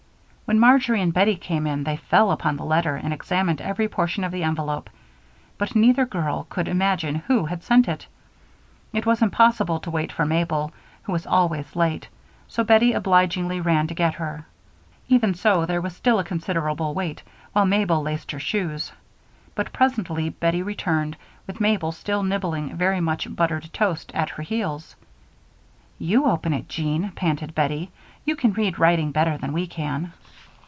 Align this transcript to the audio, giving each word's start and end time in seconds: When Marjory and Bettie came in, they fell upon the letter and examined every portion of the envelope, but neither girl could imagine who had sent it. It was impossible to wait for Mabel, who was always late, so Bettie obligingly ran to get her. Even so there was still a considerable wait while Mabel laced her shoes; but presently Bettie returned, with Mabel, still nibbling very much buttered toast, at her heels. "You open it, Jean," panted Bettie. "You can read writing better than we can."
When 0.51 0.59
Marjory 0.59 0.99
and 0.99 1.13
Bettie 1.13 1.37
came 1.37 1.65
in, 1.65 1.85
they 1.85 1.95
fell 1.95 2.29
upon 2.29 2.57
the 2.57 2.65
letter 2.65 2.97
and 2.97 3.13
examined 3.13 3.61
every 3.61 3.87
portion 3.87 4.25
of 4.25 4.33
the 4.33 4.43
envelope, 4.43 4.89
but 5.57 5.77
neither 5.77 6.05
girl 6.05 6.45
could 6.49 6.67
imagine 6.67 7.15
who 7.15 7.45
had 7.45 7.63
sent 7.63 7.87
it. 7.87 8.05
It 8.91 9.05
was 9.05 9.21
impossible 9.21 9.79
to 9.79 9.89
wait 9.89 10.11
for 10.11 10.25
Mabel, 10.25 10.73
who 11.03 11.13
was 11.13 11.25
always 11.25 11.73
late, 11.77 12.09
so 12.49 12.65
Bettie 12.65 12.91
obligingly 12.91 13.61
ran 13.61 13.87
to 13.87 13.93
get 13.93 14.15
her. 14.15 14.45
Even 15.07 15.33
so 15.35 15.65
there 15.65 15.79
was 15.79 15.95
still 15.95 16.19
a 16.19 16.23
considerable 16.25 16.93
wait 16.93 17.23
while 17.53 17.63
Mabel 17.65 18.01
laced 18.01 18.31
her 18.31 18.39
shoes; 18.41 18.91
but 19.55 19.71
presently 19.71 20.27
Bettie 20.27 20.63
returned, 20.63 21.15
with 21.47 21.61
Mabel, 21.61 21.93
still 21.93 22.23
nibbling 22.23 22.75
very 22.75 22.99
much 22.99 23.33
buttered 23.33 23.71
toast, 23.71 24.11
at 24.13 24.31
her 24.31 24.43
heels. 24.43 24.97
"You 25.97 26.25
open 26.25 26.51
it, 26.51 26.67
Jean," 26.67 27.11
panted 27.13 27.55
Bettie. 27.55 27.89
"You 28.25 28.35
can 28.35 28.51
read 28.51 28.77
writing 28.79 29.13
better 29.13 29.37
than 29.37 29.53
we 29.53 29.65
can." 29.65 30.11